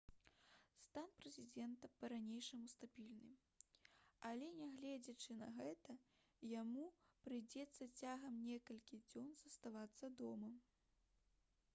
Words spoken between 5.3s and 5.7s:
на